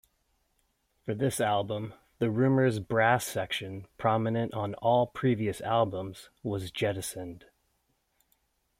[1.05, 7.45] For this album, The Rumour's brass section, prominent on all previous albums, was jettisoned.